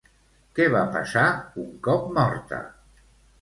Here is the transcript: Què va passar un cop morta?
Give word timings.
Què 0.59 0.65
va 0.75 0.79
passar 0.95 1.25
un 1.65 1.69
cop 1.89 2.09
morta? 2.17 2.63